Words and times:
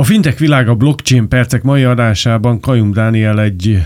A 0.00 0.04
fintech 0.04 0.38
világa 0.38 0.74
blockchain 0.74 1.28
percek 1.28 1.62
mai 1.62 1.84
adásában 1.84 2.60
Kajum 2.60 2.92
Dániel 2.92 3.40
egy 3.40 3.82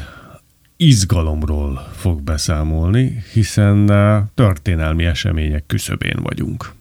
izgalomról 0.77 1.91
fog 1.97 2.23
beszámolni, 2.23 3.23
hiszen 3.33 3.87
történelmi 4.35 5.05
események 5.05 5.67
küszöbén 5.67 6.17
vagyunk. 6.23 6.73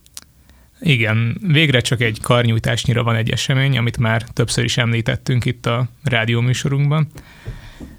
Igen, 0.79 1.37
végre 1.47 1.79
csak 1.79 2.01
egy 2.01 2.21
karnyújtásnyira 2.21 3.03
van 3.03 3.15
egy 3.15 3.29
esemény, 3.29 3.77
amit 3.77 3.97
már 3.97 4.21
többször 4.21 4.63
is 4.63 4.77
említettünk 4.77 5.45
itt 5.45 5.65
a 5.65 5.87
rádióműsorunkban. 6.03 7.07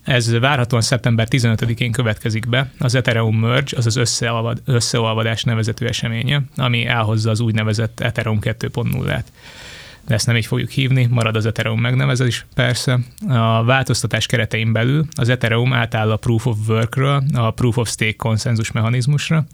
Ez 0.02 0.38
várhatóan 0.38 0.82
szeptember 0.82 1.26
15-én 1.30 1.92
következik 1.92 2.48
be, 2.48 2.70
az 2.78 2.94
Ethereum 2.94 3.38
Merge, 3.38 3.76
azaz 3.76 3.96
összeolvad, 3.96 4.62
összeolvadás 4.64 5.44
nevezetű 5.44 5.86
eseménye, 5.86 6.42
ami 6.56 6.86
elhozza 6.86 7.30
az 7.30 7.40
úgynevezett 7.40 8.00
Ethereum 8.00 8.38
2.0-át 8.40 9.24
de 10.06 10.14
ezt 10.14 10.26
nem 10.26 10.36
így 10.36 10.46
fogjuk 10.46 10.70
hívni, 10.70 11.06
marad 11.10 11.36
az 11.36 11.46
Ethereum 11.46 11.80
megnevezés 11.80 12.46
persze. 12.54 12.98
A 13.28 13.64
változtatás 13.64 14.26
keretein 14.26 14.72
belül 14.72 15.06
az 15.14 15.28
Ethereum 15.28 15.72
átáll 15.72 16.10
a 16.10 16.16
Proof 16.16 16.46
of 16.46 16.56
Work-ről 16.68 17.22
a 17.34 17.50
Proof 17.50 17.76
of 17.76 17.88
Stake 17.88 18.16
konszenzus 18.16 18.72
mechanizmusra, 18.72 19.46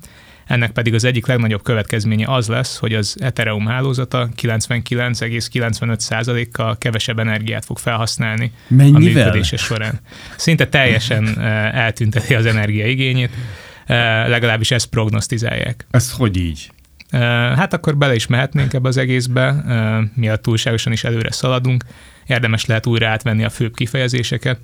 ennek 0.51 0.71
pedig 0.71 0.95
az 0.95 1.05
egyik 1.05 1.27
legnagyobb 1.27 1.63
következménye 1.63 2.27
az 2.29 2.49
lesz, 2.49 2.79
hogy 2.79 2.95
az 2.95 3.17
Ethereum 3.21 3.67
hálózata 3.67 4.29
99,95%-kal 4.43 6.79
kevesebb 6.79 7.19
energiát 7.19 7.65
fog 7.65 7.79
felhasználni 7.79 8.53
Mennyivel? 8.69 9.01
a 9.01 9.05
működése 9.05 9.57
során. 9.57 10.01
Szinte 10.37 10.69
teljesen 10.69 11.29
eh, 11.39 11.75
eltünteti 11.75 12.35
az 12.35 12.47
energiaigényét, 12.47 13.30
eh, 13.87 14.29
legalábbis 14.29 14.71
ezt 14.71 14.87
prognosztizálják. 14.87 15.87
Ez 15.91 16.13
hogy 16.13 16.37
így? 16.37 16.71
Hát 17.57 17.73
akkor 17.73 17.97
bele 17.97 18.15
is 18.15 18.27
mehetnénk 18.27 18.73
ebbe 18.73 18.89
az 18.89 18.97
egészbe, 18.97 19.65
miatt 20.15 20.43
túlságosan 20.43 20.93
is 20.93 21.05
előre 21.05 21.33
szaladunk. 21.33 21.85
Érdemes 22.27 22.67
lehet 22.67 22.87
újra 22.87 23.09
átvenni 23.09 23.45
a 23.45 23.51
főbb 23.51 23.75
kifejezéseket 23.75 24.61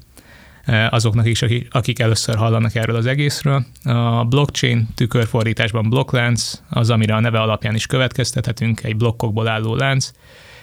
azoknak 0.91 1.27
is, 1.27 1.45
akik 1.71 1.99
először 1.99 2.37
hallanak 2.37 2.75
erről 2.75 2.97
az 2.97 3.07
egészről. 3.07 3.65
A 3.85 4.25
blockchain 4.25 4.89
tükörfordításban 4.95 5.89
blokklánc, 5.89 6.53
az, 6.69 6.91
amire 6.91 7.15
a 7.15 7.21
neve 7.21 7.41
alapján 7.41 7.75
is 7.75 7.87
következtethetünk, 7.87 8.83
egy 8.83 8.97
blokkokból 8.97 9.49
álló 9.49 9.75
lánc, 9.75 10.11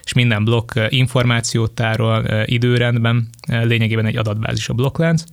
és 0.03 0.13
minden 0.13 0.43
blokk 0.43 0.71
információt 0.89 1.71
tárol 1.71 2.25
időrendben, 2.45 3.29
lényegében 3.47 4.05
egy 4.05 4.17
adatbázis 4.17 4.69
a 4.69 4.73
blokklánc 4.73 5.23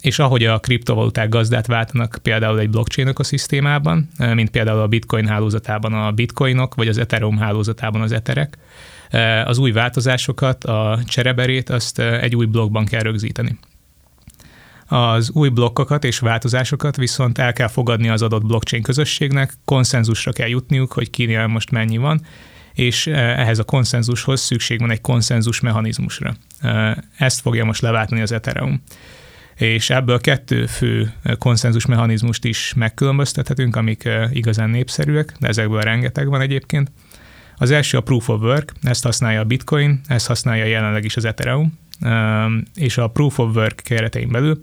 és 0.00 0.18
ahogy 0.18 0.44
a 0.44 0.58
kriptovaluták 0.58 1.28
gazdát 1.28 1.66
váltanak 1.66 2.18
például 2.22 2.58
egy 2.58 2.70
blockchain 2.70 3.08
ökoszisztémában, 3.08 4.08
mint 4.34 4.50
például 4.50 4.80
a 4.80 4.86
bitcoin 4.86 5.26
hálózatában 5.26 5.92
a 5.92 6.12
bitcoinok, 6.12 6.74
vagy 6.74 6.88
az 6.88 6.98
Ethereum 6.98 7.38
hálózatában 7.38 8.00
az 8.00 8.12
eterek, 8.12 8.58
az 9.44 9.58
új 9.58 9.72
változásokat, 9.72 10.64
a 10.64 10.98
csereberét, 11.06 11.70
azt 11.70 11.98
egy 11.98 12.36
új 12.36 12.46
blokkban 12.46 12.84
kell 12.84 13.02
rögzíteni. 13.02 13.58
Az 14.86 15.30
új 15.30 15.48
blokkokat 15.48 16.04
és 16.04 16.18
változásokat 16.18 16.96
viszont 16.96 17.38
el 17.38 17.52
kell 17.52 17.68
fogadni 17.68 18.08
az 18.08 18.22
adott 18.22 18.46
blockchain 18.46 18.82
közösségnek, 18.82 19.52
konszenzusra 19.64 20.32
kell 20.32 20.48
jutniuk, 20.48 20.92
hogy 20.92 21.10
kinél 21.10 21.46
most 21.46 21.70
mennyi 21.70 21.96
van, 21.96 22.20
és 22.74 23.06
ehhez 23.06 23.58
a 23.58 23.64
konszenzushoz 23.64 24.40
szükség 24.40 24.80
van 24.80 24.90
egy 24.90 25.00
konszenzus 25.00 25.60
mechanizmusra. 25.60 26.36
Ezt 27.18 27.40
fogja 27.40 27.64
most 27.64 27.82
leváltani 27.82 28.20
az 28.20 28.32
Ethereum 28.32 28.82
és 29.54 29.90
ebből 29.90 30.20
kettő 30.20 30.66
fő 30.66 31.12
konszenzus 31.38 31.86
mechanizmust 31.86 32.44
is 32.44 32.72
megkülönböztethetünk, 32.76 33.76
amik 33.76 34.08
igazán 34.32 34.70
népszerűek, 34.70 35.34
de 35.40 35.48
ezekből 35.48 35.80
rengeteg 35.80 36.28
van 36.28 36.40
egyébként. 36.40 36.92
Az 37.56 37.70
első 37.70 37.96
a 37.96 38.00
Proof 38.00 38.28
of 38.28 38.40
Work, 38.40 38.72
ezt 38.82 39.04
használja 39.04 39.40
a 39.40 39.44
Bitcoin, 39.44 40.00
ezt 40.06 40.26
használja 40.26 40.64
jelenleg 40.64 41.04
is 41.04 41.16
az 41.16 41.24
Ethereum, 41.24 41.78
és 42.74 42.98
a 42.98 43.08
Proof 43.08 43.38
of 43.38 43.54
Work 43.54 43.80
keretein 43.84 44.28
belül 44.28 44.60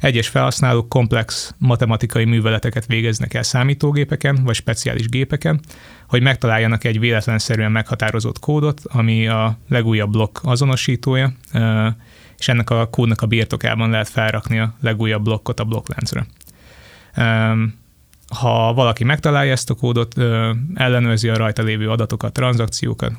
egyes 0.00 0.28
felhasználók 0.28 0.88
komplex 0.88 1.54
matematikai 1.58 2.24
műveleteket 2.24 2.86
végeznek 2.86 3.34
el 3.34 3.42
számítógépeken 3.42 4.44
vagy 4.44 4.54
speciális 4.54 5.08
gépeken, 5.08 5.60
hogy 6.08 6.22
megtaláljanak 6.22 6.84
egy 6.84 6.98
véletlenszerűen 6.98 7.72
meghatározott 7.72 8.38
kódot, 8.38 8.80
ami 8.84 9.28
a 9.28 9.58
legújabb 9.68 10.10
blokk 10.10 10.38
azonosítója, 10.42 11.32
és 12.38 12.48
ennek 12.48 12.70
a 12.70 12.86
kódnak 12.86 13.22
a 13.22 13.26
birtokában 13.26 13.90
lehet 13.90 14.08
felrakni 14.08 14.58
a 14.58 14.74
legújabb 14.80 15.22
blokkot 15.22 15.60
a 15.60 15.64
blokkláncra. 15.64 16.26
Ha 18.30 18.72
valaki 18.74 19.04
megtalálja 19.04 19.52
ezt 19.52 19.70
a 19.70 19.74
kódot, 19.74 20.14
ellenőrzi 20.74 21.28
a 21.28 21.36
rajta 21.36 21.62
lévő 21.62 21.90
adatokat, 21.90 22.32
tranzakciókat, 22.32 23.12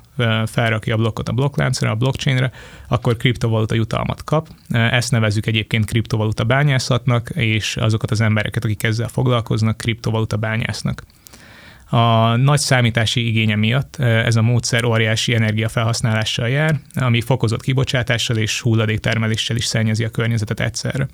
felrakja 0.45 0.95
a 0.95 0.97
blokkot 0.97 1.29
a 1.29 1.33
blokkláncra, 1.33 1.89
a 1.89 1.95
blockchainre, 1.95 2.51
akkor 2.87 3.17
kriptovaluta 3.17 3.75
jutalmat 3.75 4.23
kap. 4.23 4.47
Ezt 4.69 5.11
nevezzük 5.11 5.45
egyébként 5.45 5.85
kriptovaluta 5.85 6.43
bányászatnak, 6.43 7.29
és 7.29 7.77
azokat 7.77 8.11
az 8.11 8.21
embereket, 8.21 8.63
akik 8.63 8.83
ezzel 8.83 9.07
foglalkoznak, 9.07 9.77
kriptovaluta 9.77 10.37
bányásznak. 10.37 11.03
A 11.89 12.35
nagy 12.35 12.59
számítási 12.59 13.27
igénye 13.27 13.55
miatt 13.55 13.95
ez 13.99 14.35
a 14.35 14.41
módszer 14.41 14.83
óriási 14.83 15.35
energiafelhasználással 15.35 16.49
jár, 16.49 16.79
ami 16.93 17.21
fokozott 17.21 17.61
kibocsátással 17.61 18.37
és 18.37 18.61
hulladéktermeléssel 18.61 19.55
is 19.55 19.65
szennyezi 19.65 20.03
a 20.03 20.09
környezetet 20.09 20.59
egyszerre. 20.59 21.07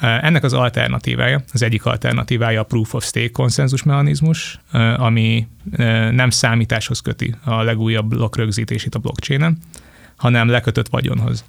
Ennek 0.00 0.44
az 0.44 0.52
alternatívája, 0.52 1.42
az 1.52 1.62
egyik 1.62 1.84
alternatívája 1.84 2.60
a 2.60 2.64
Proof 2.64 2.94
of 2.94 3.04
Stake 3.04 3.30
konszenzus 3.30 3.82
mechanizmus, 3.82 4.60
ami 4.96 5.46
nem 6.10 6.30
számításhoz 6.30 7.00
köti 7.00 7.34
a 7.44 7.62
legújabb 7.62 8.08
blokk 8.08 8.36
rögzítését 8.36 8.94
a 8.94 8.98
blockchainen, 8.98 9.58
hanem 10.16 10.48
lekötött 10.48 10.88
vagyonhoz. 10.88 11.44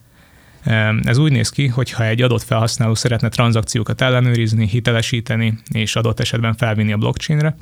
Ez 1.04 1.18
úgy 1.18 1.32
néz 1.32 1.50
ki, 1.50 1.68
hogy 1.68 1.92
ha 1.92 2.06
egy 2.06 2.22
adott 2.22 2.44
felhasználó 2.44 2.96
szeretne 2.96 3.30
tranzakciókat 3.30 4.02
ellenőrizni, 4.02 4.68
hitelesíteni 4.68 5.58
és 5.74 5.96
adott 5.96 6.20
esetben 6.20 6.56
felvinni 6.56 6.92
a 6.92 6.98
blockchainre, 6.98 7.56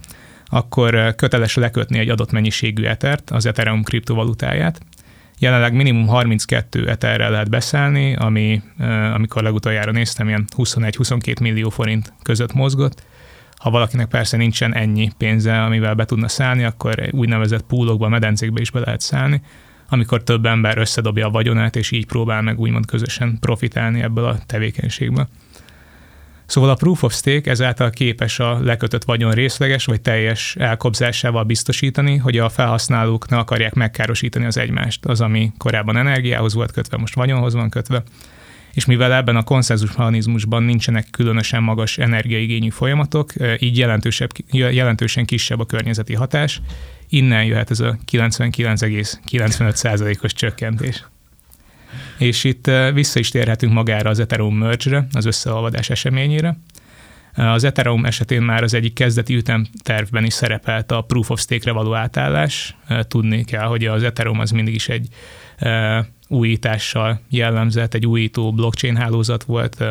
akkor 0.45 1.15
köteles 1.15 1.55
lekötni 1.55 1.99
egy 1.99 2.09
adott 2.09 2.31
mennyiségű 2.31 2.83
etert, 2.83 3.29
az 3.29 3.45
Ethereum 3.45 3.83
kriptovalutáját. 3.83 4.81
Jelenleg 5.39 5.73
minimum 5.73 6.07
32 6.07 6.89
eterrel 6.89 7.31
lehet 7.31 7.49
beszállni, 7.49 8.15
ami 8.15 8.61
amikor 9.13 9.43
legutoljára 9.43 9.91
néztem, 9.91 10.27
ilyen 10.27 10.45
21-22 10.57 11.41
millió 11.41 11.69
forint 11.69 12.13
között 12.23 12.53
mozgott. 12.53 13.03
Ha 13.55 13.69
valakinek 13.69 14.07
persze 14.07 14.37
nincsen 14.37 14.75
ennyi 14.75 15.11
pénze, 15.17 15.63
amivel 15.63 15.93
be 15.93 16.05
tudna 16.05 16.27
szállni, 16.27 16.63
akkor 16.63 17.09
úgynevezett 17.11 17.65
poolokba, 17.65 18.09
medencékbe 18.09 18.61
is 18.61 18.71
be 18.71 18.79
lehet 18.79 19.01
szállni, 19.01 19.41
amikor 19.89 20.23
több 20.23 20.45
ember 20.45 20.77
összedobja 20.77 21.27
a 21.27 21.31
vagyonát, 21.31 21.75
és 21.75 21.91
így 21.91 22.05
próbál 22.05 22.41
meg 22.41 22.59
úgymond 22.59 22.85
közösen 22.85 23.37
profitálni 23.39 24.01
ebből 24.01 24.25
a 24.25 24.37
tevékenységből. 24.45 25.27
Szóval 26.49 26.69
a 26.69 26.75
Proof 26.75 27.03
of 27.03 27.13
Stake 27.13 27.49
ezáltal 27.49 27.89
képes 27.89 28.39
a 28.39 28.59
lekötött 28.59 29.03
vagyon 29.03 29.31
részleges 29.31 29.85
vagy 29.85 30.01
teljes 30.01 30.55
elkobzásával 30.55 31.43
biztosítani, 31.43 32.17
hogy 32.17 32.37
a 32.37 32.49
felhasználók 32.49 33.29
ne 33.29 33.37
akarják 33.37 33.73
megkárosítani 33.73 34.45
az 34.45 34.57
egymást. 34.57 35.05
Az, 35.05 35.21
ami 35.21 35.51
korábban 35.57 35.97
energiához 35.97 36.53
volt 36.53 36.71
kötve, 36.71 36.97
most 36.97 37.15
vagyonhoz 37.15 37.53
van 37.53 37.69
kötve. 37.69 38.03
És 38.73 38.85
mivel 38.85 39.13
ebben 39.13 39.35
a 39.35 39.43
konszenzus 39.43 39.95
mechanizmusban 39.95 40.63
nincsenek 40.63 41.07
különösen 41.11 41.63
magas 41.63 41.97
energiaigényű 41.97 42.69
folyamatok, 42.69 43.33
így 43.59 43.77
jelentősebb, 43.77 44.29
jelentősen 44.51 45.25
kisebb 45.25 45.59
a 45.59 45.65
környezeti 45.65 46.13
hatás, 46.13 46.61
innen 47.09 47.43
jöhet 47.43 47.71
ez 47.71 47.79
a 47.79 47.97
99,95%-os 48.11 50.33
csökkentés. 50.33 51.03
És 52.19 52.43
itt 52.43 52.67
eh, 52.67 52.93
vissza 52.93 53.19
is 53.19 53.29
térhetünk 53.29 53.73
magára 53.73 54.09
az 54.09 54.19
Ethereum 54.19 54.57
merge-re, 54.57 55.07
az 55.13 55.25
összeolvadás 55.25 55.89
eseményére. 55.89 56.59
Eh, 57.33 57.51
az 57.51 57.63
Ethereum 57.63 58.05
esetén 58.05 58.41
már 58.41 58.63
az 58.63 58.73
egyik 58.73 58.93
kezdeti 58.93 59.35
ütemtervben 59.35 60.25
is 60.25 60.33
szerepelt 60.33 60.91
a 60.91 61.01
Proof 61.01 61.29
of 61.29 61.39
Stake-re 61.39 61.71
való 61.71 61.93
átállás. 61.93 62.75
Eh, 62.87 62.99
tudni 63.03 63.43
kell, 63.43 63.65
hogy 63.65 63.85
az 63.85 64.03
Ethereum 64.03 64.39
az 64.39 64.51
mindig 64.51 64.73
is 64.73 64.89
egy 64.89 65.07
újítással 66.27 67.21
jellemzett, 67.29 67.93
egy 67.93 68.05
újító 68.05 68.53
blockchain 68.53 68.95
hálózat 68.95 69.43
volt. 69.43 69.83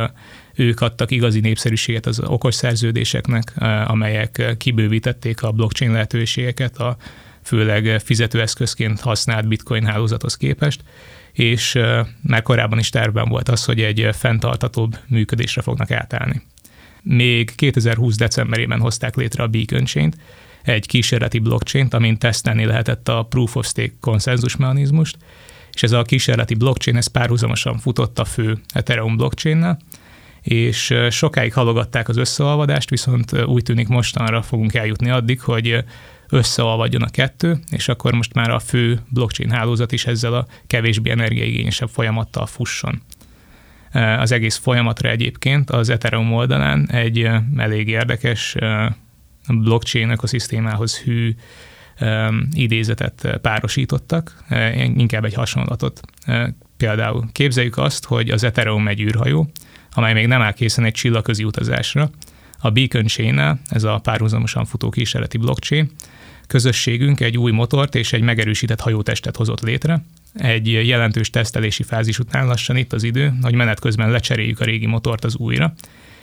Ők 0.55 0.81
adtak 0.81 1.11
igazi 1.11 1.41
népszerűséget 1.41 2.07
az 2.07 2.21
okos 2.21 2.55
szerződéseknek, 2.55 3.53
amelyek 3.87 4.55
kibővítették 4.59 5.43
a 5.43 5.53
blockchain 5.53 5.93
lehetőségeket 5.93 6.77
a 6.77 6.97
főleg 7.43 8.01
fizetőeszközként 8.05 9.01
használt 9.01 9.49
bitcoin 9.49 9.85
hálózathoz 9.85 10.37
képest 10.37 10.81
és 11.39 11.79
már 12.23 12.43
korábban 12.43 12.79
is 12.79 12.89
tervben 12.89 13.29
volt 13.29 13.49
az, 13.49 13.65
hogy 13.65 13.81
egy 13.81 14.09
fenntartatóbb 14.13 14.99
működésre 15.07 15.63
fognak 15.63 15.91
átállni. 15.91 16.43
Még 17.03 17.55
2020. 17.55 18.17
decemberében 18.17 18.81
hozták 18.81 19.17
létre 19.17 19.43
a 19.43 19.47
Beacon 19.47 19.85
chain 19.85 20.13
egy 20.63 20.87
kísérleti 20.87 21.39
blockchain 21.39 21.89
amin 21.91 22.19
tesztelni 22.19 22.65
lehetett 22.65 23.09
a 23.09 23.23
Proof 23.23 23.57
of 23.57 23.67
Stake 23.67 23.93
konszenzus 24.01 24.57
mechanizmust, 24.57 25.17
és 25.73 25.83
ez 25.83 25.93
a 25.93 26.03
kísérleti 26.03 26.55
blockchain 26.55 26.97
ez 26.97 27.07
párhuzamosan 27.07 27.79
futott 27.79 28.19
a 28.19 28.25
fő 28.25 28.59
Ethereum 28.73 29.17
blockchain 29.17 29.77
és 30.43 30.95
sokáig 31.11 31.53
halogatták 31.53 32.09
az 32.09 32.17
összeolvadást, 32.17 32.91
viszont 32.91 33.43
úgy 33.45 33.63
tűnik 33.63 33.89
mostanra 33.89 34.43
fogunk 34.43 34.75
eljutni 34.75 35.11
addig, 35.11 35.41
hogy 35.41 35.85
összeolvadjon 36.31 37.03
a 37.03 37.11
kettő, 37.11 37.59
és 37.71 37.89
akkor 37.89 38.13
most 38.13 38.35
már 38.35 38.51
a 38.51 38.59
fő 38.59 39.01
blockchain 39.09 39.51
hálózat 39.51 39.93
is 39.93 40.07
ezzel 40.07 40.35
a 40.35 40.47
kevésbé 40.67 41.11
energiaigényesebb 41.11 41.89
folyamattal 41.89 42.47
fusson. 42.47 43.03
Az 43.93 44.33
egész 44.33 44.57
folyamatra 44.57 45.09
egyébként 45.09 45.71
az 45.71 45.89
Ethereum 45.89 46.33
oldalán 46.33 46.91
egy 46.91 47.29
elég 47.57 47.89
érdekes 47.89 48.57
blockchain 49.49 50.11
ökoszisztémához 50.11 50.99
hű 50.99 51.35
idézetet 52.53 53.39
párosítottak, 53.43 54.45
inkább 54.77 55.25
egy 55.25 55.35
hasonlatot. 55.35 56.01
Például 56.77 57.29
képzeljük 57.33 57.77
azt, 57.79 58.05
hogy 58.05 58.31
az 58.31 58.45
Ethereum 58.45 58.89
egy 58.89 59.01
űrhajó, 59.01 59.51
amely 59.93 60.13
még 60.13 60.27
nem 60.27 60.41
áll 60.41 60.53
készen 60.53 60.85
egy 60.85 60.93
csillagközi 60.93 61.45
utazásra. 61.45 62.11
A 62.61 62.71
Beacon 62.71 63.07
chain 63.07 63.59
ez 63.69 63.85
a 63.85 63.99
párhuzamosan 63.99 64.65
futó 64.65 64.91
kísérleti 64.91 65.39
blockchain, 65.39 65.91
közösségünk 66.47 67.21
egy 67.21 67.39
új 67.39 67.53
motort 67.53 67.95
és 67.95 68.13
egy 68.13 68.23
megerősített 68.23 68.81
hajótestet 68.81 69.37
hozott 69.37 69.61
létre. 69.61 70.05
Egy 70.35 70.73
jelentős 70.73 71.31
tesztelési 71.31 71.83
fázis 71.83 72.19
után 72.19 72.47
lassan 72.47 72.77
itt 72.77 72.93
az 72.93 73.03
idő, 73.03 73.33
hogy 73.43 73.55
menet 73.55 73.81
közben 73.81 74.11
lecseréljük 74.11 74.61
a 74.61 74.65
régi 74.65 74.87
motort 74.87 75.25
az 75.25 75.37
újra, 75.37 75.75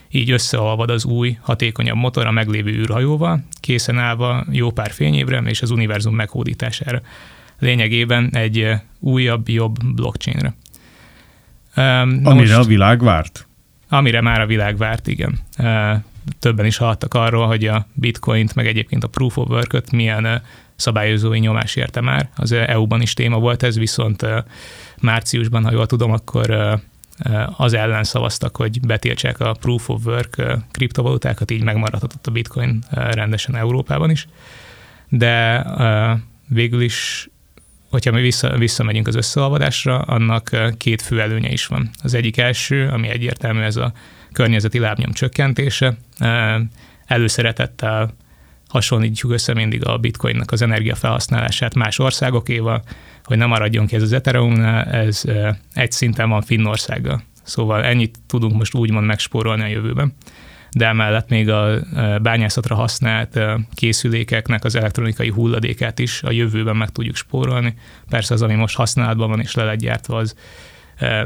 így 0.09 0.31
összeolvad 0.31 0.89
az 0.89 1.05
új, 1.05 1.37
hatékonyabb 1.41 1.97
motor 1.97 2.25
a 2.25 2.31
meglévő 2.31 2.71
űrhajóval, 2.71 3.43
készen 3.59 3.97
állva 3.97 4.45
jó 4.51 4.71
pár 4.71 4.91
fényévre 4.91 5.37
és 5.37 5.61
az 5.61 5.71
univerzum 5.71 6.15
meghódítására. 6.15 7.01
Lényegében 7.59 8.29
egy 8.33 8.73
újabb, 8.99 9.49
jobb 9.49 9.93
blockchainre. 9.95 10.55
Na 11.75 12.01
amire 12.01 12.31
most, 12.33 12.53
a 12.53 12.63
világ 12.63 13.03
várt? 13.03 13.47
Amire 13.89 14.21
már 14.21 14.41
a 14.41 14.45
világ 14.45 14.77
várt, 14.77 15.07
igen. 15.07 15.39
Többen 16.39 16.65
is 16.65 16.77
hallottak 16.77 17.13
arról, 17.13 17.47
hogy 17.47 17.65
a 17.65 17.87
bitcoint, 17.93 18.55
meg 18.55 18.67
egyébként 18.67 19.03
a 19.03 19.07
proof 19.07 19.37
of 19.37 19.49
work 19.49 19.89
milyen 19.91 20.41
szabályozói 20.75 21.39
nyomás 21.39 21.75
érte 21.75 22.01
már. 22.01 22.29
Az 22.35 22.51
EU-ban 22.51 23.01
is 23.01 23.13
téma 23.13 23.39
volt 23.39 23.63
ez, 23.63 23.77
viszont 23.77 24.25
márciusban, 25.01 25.63
ha 25.63 25.71
jól 25.71 25.85
tudom, 25.85 26.11
akkor 26.11 26.79
az 27.57 27.73
ellen 27.73 28.03
szavaztak, 28.03 28.55
hogy 28.55 28.79
betiltsák 28.79 29.39
a 29.39 29.55
proof 29.59 29.89
of 29.89 30.05
work 30.05 30.43
kriptovalutákat, 30.71 31.51
így 31.51 31.63
megmaradhatott 31.63 32.27
a 32.27 32.31
bitcoin 32.31 32.83
rendesen 32.89 33.55
Európában 33.55 34.09
is. 34.09 34.27
De 35.09 35.65
végül 36.47 36.81
is, 36.81 37.29
hogyha 37.89 38.11
mi 38.11 38.21
vissza, 38.21 38.57
visszamegyünk 38.57 39.07
az 39.07 39.15
összeolvadásra, 39.15 39.99
annak 39.99 40.49
két 40.77 41.01
fő 41.01 41.21
előnye 41.21 41.49
is 41.49 41.65
van. 41.65 41.89
Az 42.03 42.13
egyik 42.13 42.37
első, 42.37 42.87
ami 42.87 43.07
egyértelmű, 43.07 43.61
ez 43.61 43.75
a 43.75 43.93
környezeti 44.35 44.79
lábnyom 44.79 45.11
csökkentése. 45.11 45.97
Előszeretettel 47.05 48.13
hasonlítjuk 48.67 49.31
össze 49.31 49.53
mindig 49.53 49.85
a 49.85 49.97
bitcoinnak 49.97 50.51
az 50.51 50.61
energiafelhasználását 50.61 51.75
más 51.75 51.99
országokéval, 51.99 52.83
hogy 53.23 53.37
nem 53.37 53.47
maradjon 53.47 53.85
ki 53.85 53.95
ez 53.95 54.01
az 54.01 54.13
Ethereumnál, 54.13 54.85
ez 54.85 55.23
egy 55.73 55.91
szinten 55.91 56.29
van 56.29 56.41
Finnországgal. 56.41 57.23
Szóval 57.43 57.83
ennyit 57.83 58.17
tudunk 58.27 58.57
most 58.57 58.75
úgymond 58.75 59.05
megspórolni 59.05 59.63
a 59.63 59.67
jövőben. 59.67 60.13
De 60.71 60.87
emellett 60.87 61.29
még 61.29 61.49
a 61.49 61.79
bányászatra 62.21 62.75
használt 62.75 63.39
készülékeknek 63.73 64.63
az 64.63 64.75
elektronikai 64.75 65.29
hulladékát 65.29 65.99
is 65.99 66.23
a 66.23 66.31
jövőben 66.31 66.75
meg 66.75 66.89
tudjuk 66.89 67.15
spórolni. 67.15 67.73
Persze 68.09 68.33
az, 68.33 68.41
ami 68.41 68.53
most 68.53 68.75
használatban 68.75 69.29
van 69.29 69.39
és 69.39 69.53
le 69.53 69.63
lett 69.63 69.79
gyártva, 69.79 70.17
az 70.17 70.35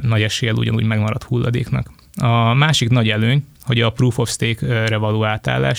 nagy 0.01 0.21
eséllyel 0.21 0.55
ugyanúgy 0.55 0.85
megmaradt 0.85 1.23
hulladéknak. 1.23 1.91
A 2.21 2.54
másik 2.54 2.89
nagy 2.89 3.10
előny, 3.10 3.45
hogy 3.63 3.81
a 3.81 3.89
proof 3.92 4.18
of 4.18 4.30
stake-re 4.30 4.98
való 4.98 5.27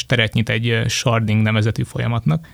teret 0.07 0.33
nyit 0.33 0.49
egy 0.49 0.83
sharding 0.89 1.43
nevezetű 1.43 1.83
folyamatnak, 1.83 2.47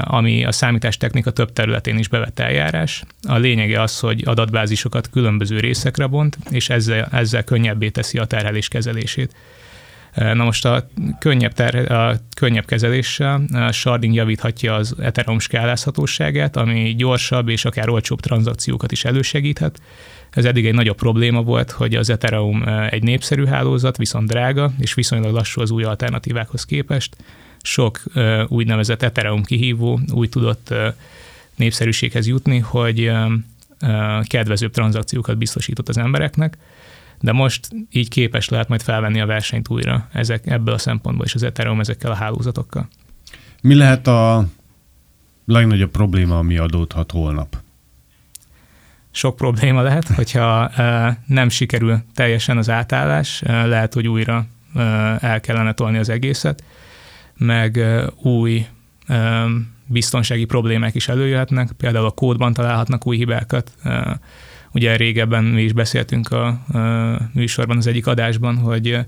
ami 0.00 0.44
a 0.44 0.52
számítástechnika 0.52 1.30
több 1.30 1.52
területén 1.52 1.98
is 1.98 2.08
bevett 2.08 2.38
eljárás. 2.38 3.02
A 3.28 3.36
lényege 3.36 3.80
az, 3.80 4.00
hogy 4.00 4.22
adatbázisokat 4.24 5.10
különböző 5.10 5.60
részekre 5.60 6.06
bont, 6.06 6.38
és 6.50 6.68
ezzel, 6.68 7.08
ezzel 7.12 7.44
könnyebbé 7.44 7.88
teszi 7.88 8.18
a 8.18 8.24
terhelés 8.24 8.68
kezelését. 8.68 9.34
Na 10.16 10.44
most 10.44 10.64
a 10.64 10.88
könnyebb, 11.18 11.52
ter, 11.52 11.92
a 11.92 12.16
könnyebb 12.36 12.64
kezeléssel 12.64 13.44
a 13.52 13.72
sharding 13.72 14.14
javíthatja 14.14 14.74
az 14.74 14.94
Ethereum 15.00 15.38
skálázhatóságát, 15.38 16.56
ami 16.56 16.94
gyorsabb 16.94 17.48
és 17.48 17.64
akár 17.64 17.88
olcsóbb 17.88 18.20
tranzakciókat 18.20 18.92
is 18.92 19.04
elősegíthet. 19.04 19.80
Ez 20.30 20.44
eddig 20.44 20.66
egy 20.66 20.74
nagyobb 20.74 20.96
probléma 20.96 21.42
volt, 21.42 21.70
hogy 21.70 21.94
az 21.94 22.10
Ethereum 22.10 22.62
egy 22.90 23.02
népszerű 23.02 23.44
hálózat, 23.44 23.96
viszont 23.96 24.28
drága, 24.28 24.72
és 24.78 24.94
viszonylag 24.94 25.34
lassú 25.34 25.60
az 25.60 25.70
új 25.70 25.82
alternatívákhoz 25.82 26.64
képest 26.64 27.16
sok 27.66 28.02
úgynevezett 28.48 29.02
Ethereum 29.02 29.42
kihívó 29.42 30.00
úgy 30.12 30.28
tudott 30.28 30.74
népszerűséghez 31.56 32.26
jutni, 32.26 32.58
hogy 32.58 33.12
kedvezőbb 34.22 34.72
tranzakciókat 34.72 35.38
biztosított 35.38 35.88
az 35.88 35.98
embereknek, 35.98 36.58
de 37.26 37.32
most 37.32 37.68
így 37.90 38.08
képes 38.08 38.48
lehet 38.48 38.68
majd 38.68 38.82
felvenni 38.82 39.20
a 39.20 39.26
versenyt 39.26 39.68
újra 39.68 40.08
ezek, 40.12 40.46
ebből 40.46 40.74
a 40.74 40.78
szempontból 40.78 41.24
is 41.24 41.34
az 41.34 41.42
Ethereum 41.42 41.80
ezekkel 41.80 42.10
a 42.10 42.14
hálózatokkal. 42.14 42.88
Mi 43.62 43.74
lehet 43.74 44.06
a 44.06 44.46
legnagyobb 45.46 45.90
probléma, 45.90 46.38
ami 46.38 46.56
adódhat 46.56 47.10
holnap? 47.10 47.56
Sok 49.10 49.36
probléma 49.36 49.82
lehet, 49.82 50.08
hogyha 50.08 50.70
nem 51.26 51.48
sikerül 51.48 52.02
teljesen 52.14 52.56
az 52.56 52.70
átállás, 52.70 53.42
lehet, 53.46 53.94
hogy 53.94 54.08
újra 54.08 54.46
el 55.20 55.40
kellene 55.40 55.72
tolni 55.72 55.98
az 55.98 56.08
egészet 56.08 56.62
meg 57.36 57.80
új 58.22 58.66
biztonsági 59.86 60.44
problémák 60.44 60.94
is 60.94 61.08
előjöhetnek, 61.08 61.72
például 61.72 62.06
a 62.06 62.10
kódban 62.10 62.52
találhatnak 62.52 63.06
új 63.06 63.16
hibákat. 63.16 63.72
Ugye 64.76 64.96
régebben 64.96 65.44
mi 65.44 65.62
is 65.62 65.72
beszéltünk 65.72 66.30
a 66.30 66.64
műsorban, 67.32 67.76
az 67.76 67.86
egyik 67.86 68.06
adásban, 68.06 68.56
hogy 68.56 68.98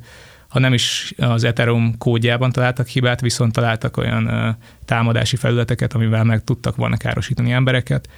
ha 0.48 0.58
nem 0.58 0.72
is 0.72 1.14
az 1.16 1.44
Ethereum 1.44 1.98
kódjában 1.98 2.52
találtak 2.52 2.86
hibát, 2.86 3.20
viszont 3.20 3.52
találtak 3.52 3.96
olyan 3.96 4.56
támadási 4.84 5.36
felületeket, 5.36 5.92
amivel 5.92 6.24
meg 6.24 6.44
tudtak 6.44 6.76
volna 6.76 6.96
károsítani 6.96 7.52
embereket. 7.52 8.08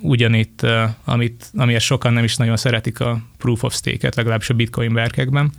Ugyanitt, 0.00 0.66
amit, 1.04 1.50
amiért 1.56 1.82
sokan 1.82 2.12
nem 2.12 2.24
is 2.24 2.36
nagyon 2.36 2.56
szeretik 2.56 3.00
a 3.00 3.20
proof 3.38 3.62
of 3.62 3.74
stake-et, 3.74 4.14
legalábbis 4.14 4.50
a 4.50 4.54
bitcoin 4.54 4.92
verkekben, 4.92 5.50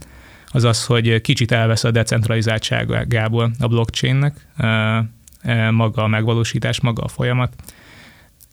az 0.47 0.63
az, 0.63 0.85
hogy 0.85 1.21
kicsit 1.21 1.51
elvesz 1.51 1.83
a 1.83 1.91
decentralizáltságából 1.91 3.51
a 3.59 3.67
blockchainnek, 3.67 4.47
maga 5.71 6.03
a 6.03 6.07
megvalósítás, 6.07 6.81
maga 6.81 7.03
a 7.03 7.07
folyamat. 7.07 7.53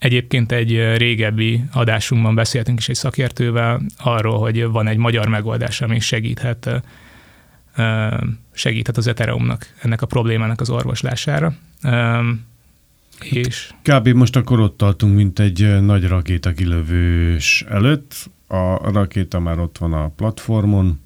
Egyébként 0.02 0.52
egy 0.52 0.96
régebbi 0.96 1.64
adásunkban 1.72 2.34
beszéltünk 2.34 2.78
is 2.78 2.88
egy 2.88 2.94
szakértővel 2.94 3.80
arról, 3.98 4.38
hogy 4.38 4.64
van 4.64 4.86
egy 4.86 4.96
magyar 4.96 5.28
megoldás, 5.28 5.80
ami 5.80 6.00
segíthet, 6.00 6.82
segíthet 8.52 8.96
az 8.96 9.06
Ethereumnak 9.06 9.66
ennek 9.82 10.02
a 10.02 10.06
problémának 10.06 10.60
az 10.60 10.70
orvoslására. 10.70 11.54
És... 13.20 13.70
Kb. 13.82 14.08
most 14.08 14.36
akkor 14.36 14.60
ott 14.60 14.76
tartunk, 14.76 15.14
mint 15.14 15.38
egy 15.38 15.80
nagy 15.80 16.06
rakéta 16.06 16.52
kilövős 16.52 17.64
előtt. 17.68 18.30
A 18.46 18.90
rakéta 18.92 19.40
már 19.40 19.58
ott 19.58 19.78
van 19.78 19.92
a 19.92 20.08
platformon, 20.08 21.00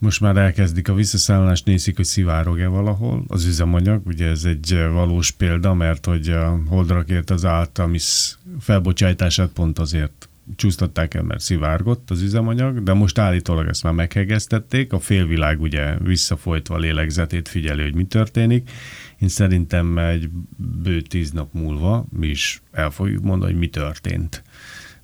most 0.00 0.20
már 0.20 0.36
elkezdik 0.36 0.88
a 0.88 0.94
visszaszállást, 0.94 1.64
nézik, 1.64 1.96
hogy 1.96 2.04
szivárog-e 2.04 2.66
valahol 2.66 3.24
az 3.28 3.44
üzemanyag. 3.44 4.06
Ugye 4.06 4.26
ez 4.26 4.44
egy 4.44 4.72
eh, 4.72 4.92
valós 4.92 5.30
példa, 5.30 5.74
mert 5.74 6.06
hogy 6.06 6.28
a 6.28 6.60
holdrakért 6.66 7.30
az 7.30 7.44
Altamis 7.44 8.38
felbocsátását 8.60 9.48
pont 9.48 9.78
azért 9.78 10.28
csúsztatták 10.56 11.14
el, 11.14 11.22
mert 11.22 11.40
szivárgott 11.40 12.10
az 12.10 12.22
üzemanyag, 12.22 12.82
de 12.82 12.92
most 12.92 13.18
állítólag 13.18 13.68
ezt 13.68 13.82
már 13.82 13.92
meghegeztették, 13.92 14.92
a 14.92 14.98
félvilág 14.98 15.60
ugye 15.60 15.98
visszafolytva 15.98 16.78
lélegzetét 16.78 17.48
figyeli, 17.48 17.82
hogy 17.82 17.94
mi 17.94 18.04
történik. 18.04 18.70
Én 19.18 19.28
szerintem 19.28 19.98
egy 19.98 20.30
bő 20.56 21.00
tíz 21.00 21.30
nap 21.30 21.52
múlva 21.52 22.06
mi 22.18 22.26
is 22.26 22.62
el 22.72 22.90
fogjuk 22.90 23.22
mondani, 23.22 23.50
hogy 23.50 23.60
mi 23.60 23.68
történt 23.68 24.42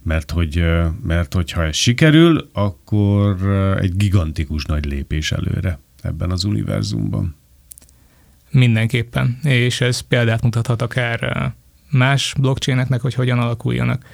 mert 0.06 0.30
hogy 0.30 0.64
mert 1.02 1.34
hogyha 1.34 1.64
ez 1.64 1.76
sikerül, 1.76 2.48
akkor 2.52 3.46
egy 3.80 3.96
gigantikus 3.96 4.64
nagy 4.64 4.84
lépés 4.84 5.32
előre 5.32 5.78
ebben 6.02 6.30
az 6.30 6.44
univerzumban. 6.44 7.36
Mindenképpen, 8.50 9.38
és 9.42 9.80
ez 9.80 10.00
példát 10.00 10.42
mutathat 10.42 10.82
akár 10.82 11.52
más 11.90 12.34
blockchaineknek, 12.38 13.00
hogy 13.00 13.14
hogyan 13.14 13.38
alakuljanak, 13.38 14.04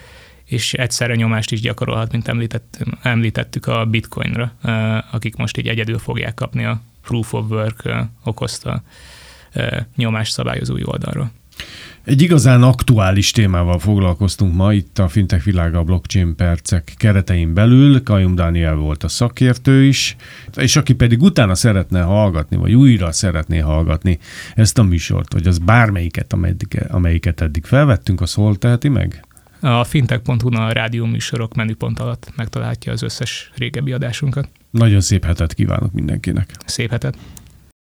és 0.44 0.72
egyszerre 0.72 1.14
nyomást 1.14 1.52
is 1.52 1.60
gyakorolhat, 1.60 2.12
mint 2.12 2.28
említett, 2.28 2.84
említettük 3.02 3.66
a 3.66 3.86
bitcoinra, 3.86 4.52
akik 5.10 5.36
most 5.36 5.58
így 5.58 5.68
egyedül 5.68 5.98
fogják 5.98 6.34
kapni 6.34 6.64
a 6.64 6.80
proof 7.02 7.32
of 7.32 7.50
work 7.50 7.94
okozta 8.24 8.82
nyomás 9.96 10.30
szabályozói 10.30 10.82
oldalról. 10.84 11.32
Egy 12.04 12.22
igazán 12.22 12.62
aktuális 12.62 13.30
témával 13.30 13.78
foglalkoztunk 13.78 14.54
ma 14.54 14.72
itt 14.72 14.98
a 14.98 15.08
Fintech 15.08 15.44
világa 15.44 15.78
a 15.78 15.82
blockchain 15.82 16.36
percek 16.36 16.94
keretein 16.96 17.54
belül. 17.54 18.02
Kajum 18.02 18.34
Dániel 18.34 18.74
volt 18.74 19.04
a 19.04 19.08
szakértő 19.08 19.84
is, 19.84 20.16
és 20.56 20.76
aki 20.76 20.94
pedig 20.94 21.22
utána 21.22 21.54
szeretne 21.54 22.02
hallgatni, 22.02 22.56
vagy 22.56 22.74
újra 22.74 23.12
szeretné 23.12 23.58
hallgatni 23.58 24.18
ezt 24.54 24.78
a 24.78 24.82
műsort, 24.82 25.32
vagy 25.32 25.46
az 25.46 25.58
bármelyiket, 25.58 26.32
amelyiket, 26.32 26.90
amelyiket 26.90 27.40
eddig 27.40 27.64
felvettünk, 27.64 28.20
az 28.20 28.34
hol 28.34 28.56
teheti 28.56 28.88
meg? 28.88 29.24
A 29.60 29.84
fintech.hu 29.84 30.54
a 30.54 30.72
rádió 30.72 31.04
műsorok 31.04 31.54
menüpont 31.54 31.98
alatt 31.98 32.32
megtalálja 32.36 32.92
az 32.92 33.02
összes 33.02 33.50
régebbi 33.56 33.92
adásunkat. 33.92 34.48
Nagyon 34.70 35.00
szép 35.00 35.24
hetet 35.24 35.54
kívánok 35.54 35.92
mindenkinek. 35.92 36.50
Szép 36.66 36.90
hetet. 36.90 37.16